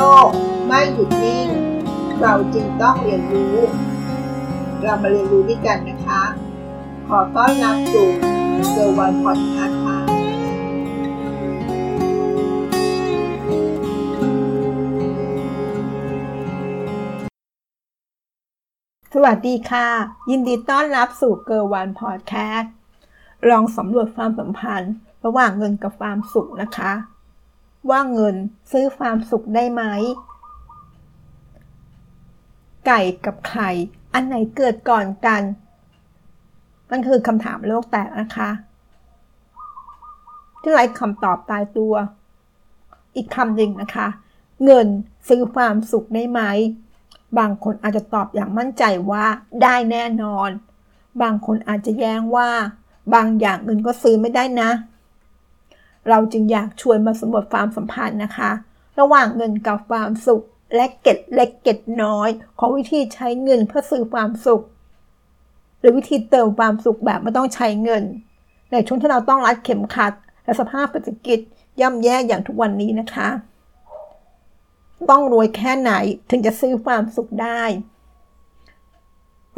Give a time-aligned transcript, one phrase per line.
[0.00, 0.28] โลก
[0.66, 1.48] ไม่หยุดนิ่ง
[2.20, 3.56] เราจึงต้องเรียนรู้
[4.82, 6.22] เรามาเรียนรู้ด้วยกันนะคะ
[7.08, 8.08] ขอต้อนรับสู่
[8.70, 9.98] เกอร์วันพอดแคสต์ค่ะ
[19.14, 19.88] สวัสดีค่ะ
[20.30, 22.72] ยินดีต้อนรับสู่เกอร์วันพอดแคสต์
[23.48, 24.92] ลองสำรวจความสัมพันธ์
[25.24, 26.92] ระหว่างเงินกับความสุขนะคะ
[27.88, 28.36] ว่าเงิน
[28.70, 29.82] ซื้อความสุขได้ไหม
[32.86, 33.70] ไก่กับไข่
[34.12, 35.42] อันไหนเกิดก่อนกัน
[36.90, 38.50] มันคือคำถามโลกแตกนะคะ
[40.60, 41.94] ที่ไร้คำตอบตายตัว
[43.16, 44.08] อีกคำหนึ่งนะคะ
[44.64, 44.86] เงิน
[45.28, 46.40] ซื้อความสุขได้ไหม
[47.38, 49.24] บางคนอาจจะตอบอย่างมั่นใจว่า
[49.62, 50.50] ได้แน่นอน
[51.22, 52.48] บางคนอาจจะแย้งว่า
[53.14, 54.70] บางอย่างเงินก็ซื้อไม่ได้นะ
[56.08, 58.50] เราจึงอยากชวนมาสำรวจความสัมพันธ์นะคะ
[59.00, 64.62] ระหว่างเงินกับความสุข และเก็ดเล็กเก็ดน้อย ของวิธีใช้เงินเพื่อซื้อความสุข
[65.80, 68.02] หรือวิธีเติมความสุขแบบไม่ต้องใช้เงิน
[68.70, 70.12] ในช่วงที่เราต้องรัดเข็มขัด
[70.44, 71.38] และสภาพเศรษฐกิจ
[71.80, 73.28] ย่ำแย่อย่างทุกวันนี้นะคะ
[75.10, 75.92] ต้องรวยแค่ไหน
[76.30, 77.62] ถึงจะซื้อความสุขได้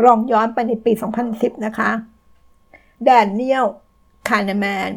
[0.05, 0.93] ลองย้อนไปในปี
[1.29, 1.91] 2010 นะคะ
[3.05, 3.67] แดเนียล
[4.29, 4.91] คาห์เนแมน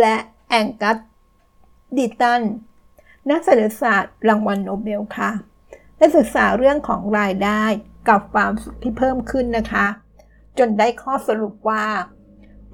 [0.00, 0.16] และ
[0.48, 0.98] แองกัส
[1.96, 2.42] ดีตัน
[3.30, 5.30] นักเศรษฐศาสตร์รางวัลโนเบลค่ะ
[5.96, 7.62] ได้ศึกษาเรื่องของรายได้
[8.08, 9.86] กับความสุขที่เพิ่มขึ้นนะคะ
[10.58, 11.86] จนได้ข้อสรุปว่า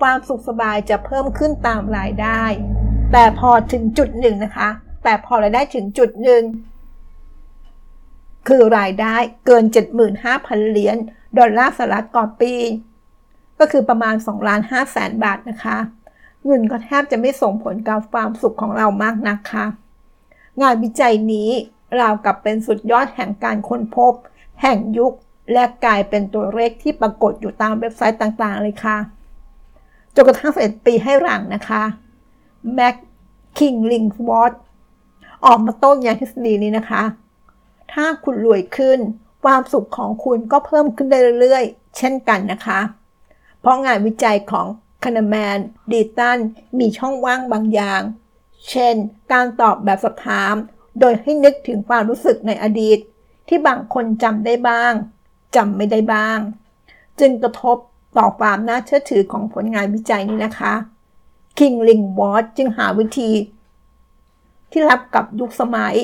[0.01, 2.43] ความสุขสบายจะเพิ่มขึ้นตามรายได้
[3.13, 4.69] แต่พอถึงจุดหนึ่งนะคะ
[5.05, 6.43] แต่พอรายได้ถึงจุดหนึ่ง
[8.49, 9.65] คือรายได้เกิน
[10.19, 10.97] 75,000 เหรียญ
[11.39, 12.55] ดอลลาร์สหรัฐต่อปี
[13.59, 15.79] ก็คือประมาณ2ล้าน5แสนบาทนะคะ
[16.45, 19.67] เงินก็แทบจะไม่ส่งผลกับความสุขของเรามากนักค่ะ
[20.61, 21.51] งานวิจัยนี้
[22.01, 24.13] ราวกับเป็นสุดยอดแห่งการค้นพบ
[24.63, 25.13] แห่งยุค
[25.53, 28.99] และกลายเป็นตัวเลขที่ปรากฏอยู่ตามเว็บไซต์ต่างๆ เลยค่ะ
[30.15, 31.83] จนกระทั่ง11ปีให้หลังนะคะ
[32.75, 32.97] แม็ก
[33.59, 34.53] คิงลิงวอต
[35.47, 37.03] ออกมาโต้แย้งทฤษฎีนี้นะคะ
[37.93, 38.99] ถ้าคุณรวยขึ้น
[39.45, 41.09] ความสุขของคุณก็เพิ่มขึ้น
[41.41, 42.81] เรื่อยๆ เช่นกันนะคะ
[43.61, 44.67] เพราะงานวิจัยของ
[45.05, 45.59] คานแมน
[45.93, 46.39] ดีตัน
[46.79, 48.03] มีช่องว่างบางอย่าง
[48.71, 48.95] เช่น
[49.33, 50.55] การตอบแบบสอบถาม
[51.01, 52.99] โดยให้นึกถึงความรู้สึกในอดีต
[53.49, 54.93] ที่บางคนจำได้บ้าง
[55.57, 56.39] จำไม่ได้บ้าง
[57.21, 57.77] จึงกระทบ
[58.19, 60.75] ต่อความน่าเชื่อถือของผลงานวิจัยนี้นะคะ
[61.59, 63.31] คิงลิงวอตจึงหาวิธี
[64.71, 65.95] ที่รับกับยุคสมัย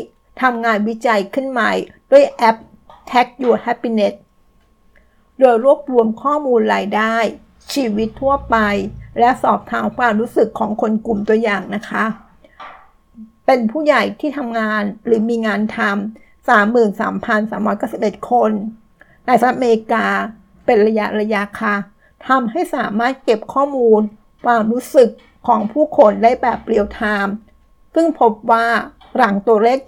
[0.40, 1.72] ทำงานวิจัยขึ้นใหม่
[2.10, 2.56] ด้วยแอป
[3.10, 4.14] Tag Your Happiness
[5.38, 7.16] โดยรวบรวมข้อมูลรายได้
[7.74, 8.56] ชีวิตทั่วไป
[9.18, 12.04] และสอบถามความรู้สึกของคนกลุ่มตัวอย่างนะคะ
[13.46, 16.48] เป็นผู้ใหญ่ที่ทำงานหรือมีงานทำ
[18.20, 18.50] 33,391 คน
[19.26, 20.06] ในสหรัฐอเมริกา
[20.64, 21.74] เป็นระยะระยะค่ะ
[22.28, 24.00] ทำให้สามารถเก็บข้อมูล
[24.44, 25.08] ความรู้สึก
[25.46, 27.34] ของผู้คนได้แบบเรียลไทม์
[27.94, 28.66] ซึ่งพบว่า
[29.16, 29.78] หลังตัวเลข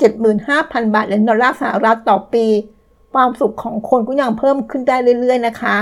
[0.42, 2.46] 75,000 บาทเหรียญดอลลาร์สหรัฐต่อปี
[3.14, 5.76] ความสุขของคนก็ยังเพิ่มขึ้นได้เรื่อย ๆ นะคะ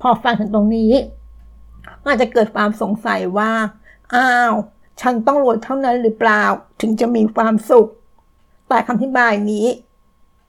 [0.00, 0.92] พอฟังถึงตรงนี้
[2.04, 3.52] อาจจะเกิดความสงสัยว่า
[4.14, 4.54] อ้าว
[5.00, 6.42] ฉันต้องรวยเท่านั้นหรือเปล่า
[6.80, 7.88] ถึงจะมีความสุข
[8.68, 9.66] แต่คำอธิบายนี้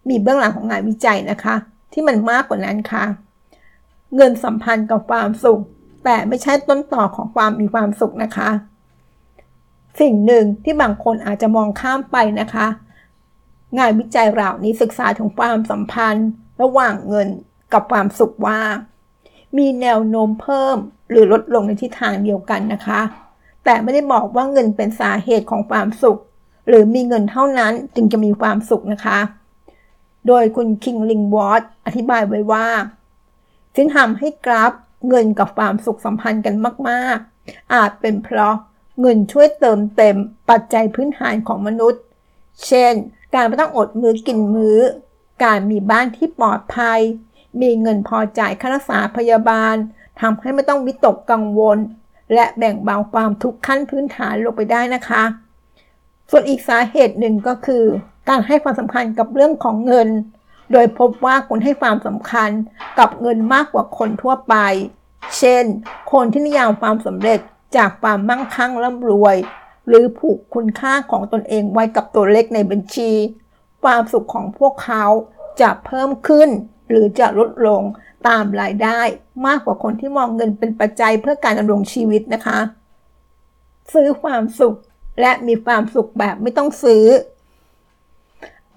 [0.10, 1.56] มีเบื้องหลังของงานวิจัยนะคะ
[1.94, 3.06] ที่มันมากกว่านั้นค่ะ
[4.16, 5.62] เงินสัมพันธ์กับความสุข
[6.04, 8.50] แต่ไม่ใช่ต้นต่อของความมีความสุขนะคะ
[10.00, 12.68] สิ่งหนึ่งที่บางคนอาจจะมองข้ามไปนะคะ
[13.78, 16.30] งานวิจัยเหล่านี้ศึกษาถึงความสัมพันธ์
[16.62, 17.28] ระหว่างเงิน
[17.74, 18.60] กับความสุขว่า
[19.58, 20.78] มีแนวโน้มเพิ่ม
[21.10, 23.02] หรือลดลงในทิศทางเดียวกันนะคะ
[23.66, 26.20] แต่ไม่ได้บอกว่าเงินเป็นสาเหตุของความสุข
[26.68, 29.20] หรือมีเงินเท่านั้นจึงจะมีความสุขนะคะ
[30.28, 32.68] โดยคุณคิงลิงวอตอธิบายไว้ว่า
[33.76, 34.74] ซึ่งทำให้กราฟ
[35.08, 36.56] เงินกับความสุขสัมพันธ์กัน
[36.90, 38.56] มาก ๆ อาจเป็นเพราะ
[39.02, 40.16] เงินช่วยเติมเต็ม
[40.50, 42.02] ปัจจัยพื้นฐานของมนุษย์
[42.68, 42.94] เช่น
[43.34, 44.80] การไม่ต้องอดมือกินมือ้อ
[45.44, 47.00] การมีบ้านที่ปลอดภัย
[47.62, 49.76] มีเงินพอจ่ายค่ารักษาพยาบาล
[50.22, 51.78] ทำให้ไม่ต้องวิตกกังวล
[52.34, 55.24] และแบ่งเบาความทุกข์ขั้นพื้นฐานลงไปได้นะคะ
[56.32, 57.84] ส่วนอีกสาเหตุหนึ่งก็คือ
[58.30, 60.10] การให้ความสำคัญกับเรื่องของเงิน
[60.72, 62.50] โดยพบว่าคนให้ความสำคัญ
[63.00, 64.56] กับเงินมากกว่าคนทั่วไป
[65.38, 65.64] เช่น
[66.12, 67.40] คนที่นิยามความสำเร็จ
[67.78, 69.36] จากความมั่งคั่งร่ำรวย
[69.88, 73.12] หรือผูกคุณค่าของตนเองไว้กับตัวเลขในบัญชี
[73.84, 75.06] ความสุขของพวกเขา
[75.62, 76.50] จะเพิ่มขึ้น
[76.90, 77.82] หรือจะลดลง
[78.28, 79.00] ตามรายได้
[79.48, 82.60] มากกว่าคนที่มองเงินเป็นปัจจัยเพื่อการดำรงชีวิตนะคะ
[83.94, 84.76] ซื้อความสุข
[85.22, 87.04] และมีความสุขแบบไม่ต้องซื้อ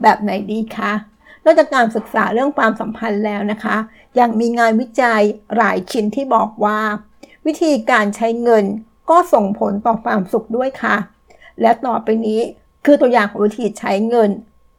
[0.02, 0.92] แบบไหนดีคะ
[1.44, 3.76] นอกจากการศึกษาเรื่องความสัมพันธ์แล้วนะคะ
[4.18, 5.22] ยังมีงานวิจัย
[5.56, 6.80] หลายชิ้นที่บอกว่า
[7.46, 8.64] วิธีการใช้เงิน
[9.10, 10.96] ก็ส่งผลต่อความสุขด้วยค่ะ
[11.60, 12.40] และต่อไปนี้
[12.84, 14.30] คือตัวอย่างของวิธีใช้เงิน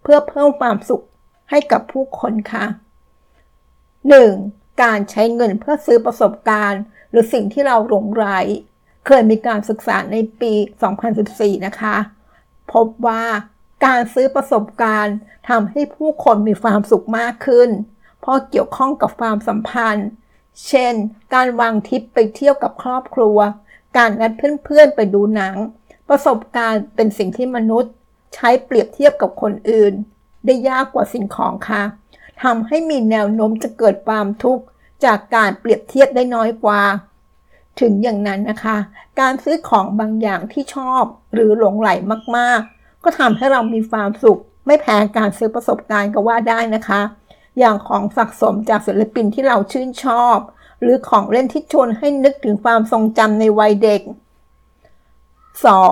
[0.01, 1.03] เพื่อเพิ่มความสุข
[1.49, 2.65] ให้กับผู้คนค่ะ
[4.09, 4.81] 1.
[4.83, 8.25] การใช้เงินเพื่อซื้อประสบการณ์ หรือสิ่งที่เราหลงไหล
[9.05, 10.53] เคยมีการศึกษาในปี
[11.09, 11.95] 2014 นะคะ
[12.73, 13.23] พบว่า
[13.85, 15.15] การซื้อประสบการณ์
[15.49, 17.69] ทำให้ผู้คนมีความสุขมากขึ้น
[18.19, 20.09] เพราะเกี่ยวข้องกับความสัมพันธ์
[20.67, 20.93] เช่น
[21.33, 23.37] การวางทิปไปเที่ยวกับครอบครัว
[23.97, 25.55] การนัดเพื่อนๆไปดูหนัง
[26.09, 27.91] ประสบการณ์เป็นสิ่งที่มนุษย์
[28.35, 29.93] ใช้เปรียบเทียบกับคนอื่น
[30.45, 31.83] ได้ยากกว่าสิ่งของค่ะ
[32.43, 34.63] ทำให้มีแนวโน้มจะเกิดความทุกข์
[35.05, 36.81] จากการเปรียบเทียบได้น้อยกว่า
[37.81, 38.77] ถึงอย่างนั้นนะคะ
[39.19, 41.89] การซื้อของบางอย่างที่ชอบหรือหลงไหล
[42.37, 47.01] มากๆ ก็ทำให้เรามีความสุข ไม่แพ้การซื้อประสบการณ์ก็ว่าได้นะคะ
[47.59, 50.37] อย่างของสะสมจากศิลปินที่เราชื่นชอบ
[50.81, 54.01] หรือของเล่นที่ชวนให้นึกถึงความทรงจำในวัยเด็ก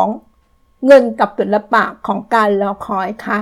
[0.08, 0.86] 2.
[0.86, 3.40] เงินกับศิลปะของการรอคอยค่ะ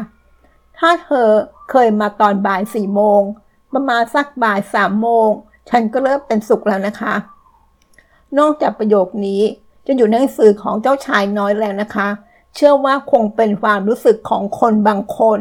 [0.77, 1.29] ถ้าเธอ
[1.71, 3.21] เคยมาตอนบ่ายสี่โมง
[3.73, 5.29] ประมาณสักบ่ายสามโมง
[5.69, 7.13] ฉันก็เริ่มเป็นสุขแล้วนะคะ
[8.39, 9.41] นอกจากประโยคนี้
[9.87, 12.07] จะอยู่ในหนังสือของเจ้าชายน้อยแล้วนะคะ
[12.55, 15.39] เชื่อว่าคงเป็นความรู้สึกของคนบางคน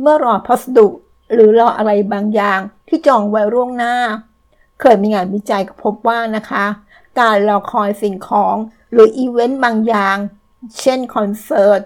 [0.00, 0.88] เมื่อรอพัสดุ
[1.32, 3.96] หรือรออะไรบางอย่างที่จองไว้ร่วงหน้า
[4.80, 6.64] เคยมีงานวิจัยก็พบว่านะคะ
[7.20, 8.56] การรอคอยสิ่งของ
[8.92, 10.16] หรืออีเวนต์บางอย่าง
[10.80, 11.80] เช่นคอนเสิร์ต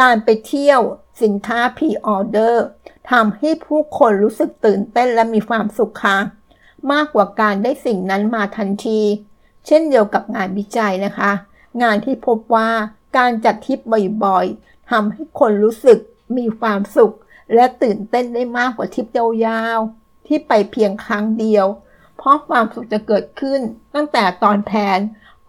[0.00, 0.80] การไปเที่ยว
[1.22, 2.64] สินค้า pre-order
[3.10, 6.18] ทำให้ผู้คนรู้สึกตื่นเต้นและมีความสุขค่ะ
[6.92, 9.00] มากกว่าการได้สิ่งนั้นมาทันที
[9.66, 11.32] เช่นเดียวกับงานวิจัยนะคะ
[11.82, 12.70] งานที่พบว่า
[13.16, 13.78] การจัดทริป
[14.24, 15.98] บ่อยๆทำให้คนรู้สึก
[16.36, 17.14] มีความสุข
[17.54, 21.66] และตื่นเต้นได้มากกว่าทริปยาวๆที่ไปเพียงครั้งเดียว
[22.16, 23.60] เพราะความสุขจะเกิดขึ้น
[23.94, 24.98] ตั้งแต่ตอนแผน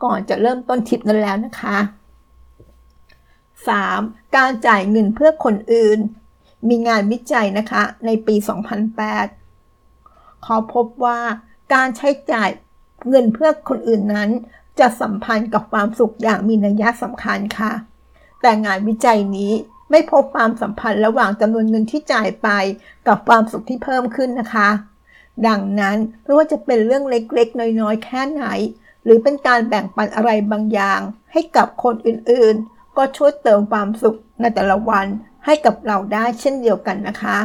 [0.04, 1.78] ก่อนจะเริ่มต้นทริปนั้นแล้วนะคะ
[3.12, 4.36] 3.
[4.36, 6.00] การจ่ายเงินเพื่อคนอื่น
[6.70, 8.36] มีงานวิจัยนะคะในปี
[9.60, 11.20] 2008 เขาพบว่า
[11.74, 12.50] การใช้จ่าย
[13.10, 14.30] เงินเพื่อคนอื่นนั้น
[14.80, 17.74] จะสัมพันธ์กับความสุขอย่างมีนัยสำคัญค่ะ
[18.42, 19.52] แต่งานวิจัยนี้
[19.92, 22.50] ไม่พบความสัมพันธ์ระหว่างจำนวนเงินที่จ่ายไป
[23.08, 24.70] กับความสุขที่เพิ่มขึ้นนะคะ
[25.48, 28.46] ดังนั้นไม่ว่าจะเป็นเรื่องเล็กๆ น้อยๆ แค่ไหน
[29.04, 31.00] หรือเป็นการแบ่งปันอะไรบางอย่าง
[31.32, 35.08] ให้กับคนอื่นๆ ก็ช่วยเติมความสุขในแต่ละวัน
[35.46, 37.38] ให้กับเราได้เช่นเดียวกันนะคะ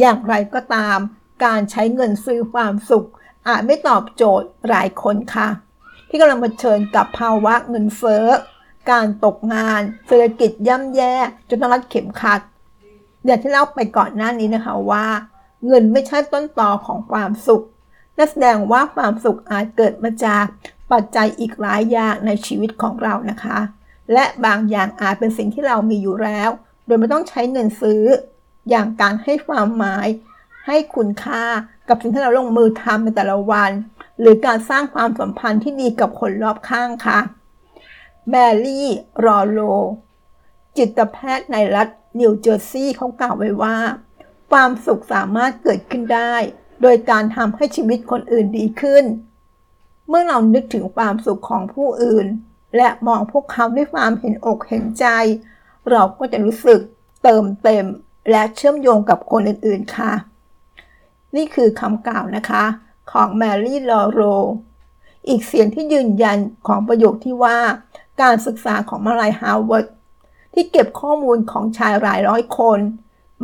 [0.00, 0.98] อย่างไรก็ตาม
[1.44, 3.08] การใช้เงินซื้อความสุข
[3.48, 5.48] อาจไม่ตอบโจทย์หลายคนค่ะ
[6.08, 8.26] ที่กำลังเผชิญกับภาวะเงินเฟ้อ
[8.90, 11.14] การตกงาน เศรษฐกิจย่ำแย่
[11.48, 12.40] จนต้องรัดเข็มขัด
[13.24, 15.06] อย่างที่เล่าไปก่อนหน้านี้นะคะว่า
[15.66, 17.64] เงินไม่ใช่ต้นตอของความสุข
[18.16, 20.44] นั่นแสดงว่าความสุขอาจเกิดมาจาก
[20.92, 23.58] ปัจจัยอีกหลายอย่างในชีวิตของเรานะคะ
[24.12, 26.50] และบางอย่างอาจเป็นสิ่งที่เรามีอยู่แล้ว
[26.88, 28.02] โดยไม่ต้องใช้เงินซื้อ
[28.70, 30.06] อย่างการให้ความหมาย
[30.66, 31.44] ให้คุณค่า
[31.88, 33.70] กับสิ่งที่เราลงมือทำในแต่ละวัน
[34.20, 37.18] หรือการสร้างความสัมพันธ์ที่ดีกับคนรอบข้างค่ะ
[38.30, 38.88] แบรรี่
[39.24, 39.60] รอโล
[40.76, 41.88] จิตแพทย์ในรัฐ
[42.20, 43.76] นิวเจอร์ซีย์เขากล่าวไว้ว่า
[44.50, 46.34] ความสุขสามารถเกิดขึ้นได้
[46.82, 49.04] โดยการทำให้ชีวิตคนอื่นดีขึ้น
[50.08, 52.26] เมื่อเรานึกถึงความสุขของผู้อื่น
[52.76, 55.06] และมองพวกเขาด้วยความเห็นอกเห็นใจ
[55.90, 56.80] เราก็จะรู้สึก
[57.22, 57.86] เติมเต็ม
[58.30, 60.12] และเชื่อมโยงกับคนอื่น ๆ ค่ะ
[61.36, 62.64] นี่คือคำกล่าวนะคะ
[63.10, 64.20] ของแมรี่ลอโร
[65.28, 67.58] อีกเสียงที่ยืนยันของประโยคที่ว่า
[68.22, 69.86] การศึกษาของมหาวิทยาลัยฮาร์วาร์ด
[70.54, 72.78] ที่เก็บข้อมูลของชายหลายร้อยคน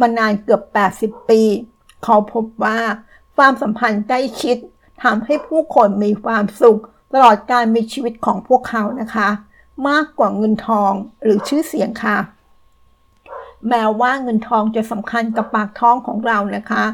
[0.01, 0.63] มานานเกือบ
[0.97, 1.43] 80 ปี
[2.05, 2.79] เขาพบว่า
[3.37, 4.57] ความสัมพันธ์ใกล้ชิด
[5.03, 6.81] ทำให้ผู้คนมีความสุข
[7.13, 9.29] ตลอดการมีชีวิตของพวกเขานะคะ
[9.89, 12.19] มากกว่าเงินทองหรือชื่อเสียงค่ะ
[13.69, 16.85] แม้ว่าเงินทองจะสำคัญกับปากท้องของเรานะคะ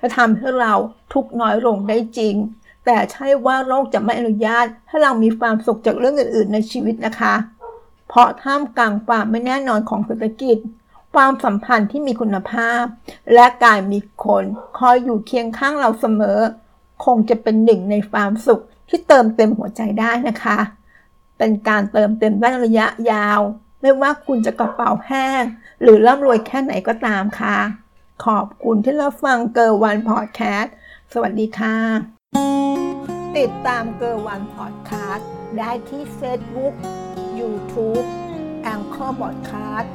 [0.00, 0.72] จะทำให้เรา
[1.12, 2.34] ทุกน้อยลงได้จริง
[2.84, 7.34] แต่ใช่ว่าโลกจะไม่อนุญาตให้เรามีความสุขจากเรื่องอื่น ๆ ในชีวิตนะคะ
[8.08, 10.58] เพราะท่ามกลางความไม่แน่นอนของเศรษฐกิจ
[11.14, 12.82] ความสัมพันธ์ที่มีคุณภาพ
[13.34, 14.44] และการมีคน
[14.78, 16.38] คอยอยู่เคียงข้างเราเสมอ
[17.04, 20.58] คงจะเป็นหนึ่งในความสุขที่เติมเต็มหัวใจได้นะคะ
[21.38, 23.40] เป็นการเติมเต็มด้านระยะยาว
[23.80, 25.42] ไม่ว่าคุณจะกระเป๋าแห้ง
[25.84, 27.58] หรือร่ำรวยแค่ไหนก็ตามค่ะ
[28.24, 30.74] ขอบคุณที่รับฟังเกอร์วันพอดแคสต์
[31.12, 31.76] สวัสดีค่ะ
[33.36, 36.74] ติดตามเกอร์วันพอดแคสต์ได้ที่เฟซบุ๊ก
[37.38, 38.00] ยูทูบ
[38.62, 39.92] Anchor พอดแคสต์